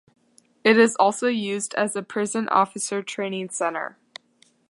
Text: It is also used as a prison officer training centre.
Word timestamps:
It 0.63 0.79
is 0.79 0.95
also 0.95 1.27
used 1.27 1.75
as 1.75 1.95
a 1.95 2.01
prison 2.01 2.49
officer 2.49 3.03
training 3.03 3.51
centre. 3.51 3.99